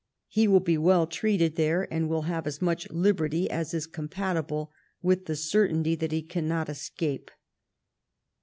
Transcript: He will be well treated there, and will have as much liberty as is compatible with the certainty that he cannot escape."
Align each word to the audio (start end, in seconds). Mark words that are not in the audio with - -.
He 0.29 0.47
will 0.47 0.61
be 0.61 0.79
well 0.79 1.05
treated 1.05 1.57
there, 1.57 1.87
and 1.93 2.09
will 2.09 2.23
have 2.23 2.47
as 2.47 2.59
much 2.59 2.89
liberty 2.89 3.47
as 3.51 3.71
is 3.71 3.85
compatible 3.85 4.71
with 5.03 5.27
the 5.27 5.35
certainty 5.35 5.93
that 5.93 6.11
he 6.11 6.23
cannot 6.23 6.69
escape." 6.69 7.29